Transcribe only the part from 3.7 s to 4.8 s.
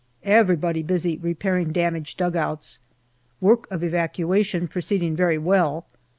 evacuation